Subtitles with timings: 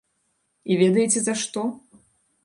[0.71, 1.61] І ведаеце за што?